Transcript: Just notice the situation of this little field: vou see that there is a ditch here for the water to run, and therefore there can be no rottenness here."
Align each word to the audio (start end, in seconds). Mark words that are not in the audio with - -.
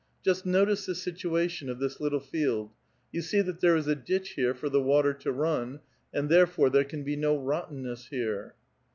Just 0.25 0.47
notice 0.47 0.87
the 0.87 0.95
situation 0.95 1.69
of 1.69 1.77
this 1.77 1.99
little 2.01 2.19
field: 2.19 2.71
vou 3.13 3.21
see 3.21 3.39
that 3.41 3.59
there 3.61 3.75
is 3.75 3.85
a 3.87 3.93
ditch 3.93 4.29
here 4.31 4.55
for 4.55 4.67
the 4.67 4.81
water 4.81 5.13
to 5.13 5.31
run, 5.31 5.79
and 6.11 6.27
therefore 6.27 6.71
there 6.71 6.83
can 6.83 7.03
be 7.03 7.15
no 7.15 7.37
rottenness 7.37 8.07
here." 8.07 8.55